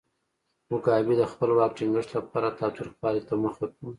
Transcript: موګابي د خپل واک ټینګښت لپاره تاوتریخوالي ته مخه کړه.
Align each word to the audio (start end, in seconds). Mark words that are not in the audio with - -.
موګابي 0.69 1.13
د 1.17 1.23
خپل 1.31 1.49
واک 1.53 1.71
ټینګښت 1.77 2.09
لپاره 2.17 2.55
تاوتریخوالي 2.59 3.21
ته 3.27 3.33
مخه 3.43 3.65
کړه. 3.75 3.87